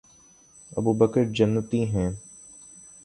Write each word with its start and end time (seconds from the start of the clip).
ابوبکر 0.71 1.23
جنتی 1.33 1.83
ہیں 1.85 2.09